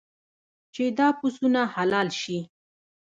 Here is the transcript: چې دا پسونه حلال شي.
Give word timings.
چې 0.73 0.83
دا 0.97 1.07
پسونه 1.19 1.61
حلال 1.75 2.07
شي. 2.21 2.39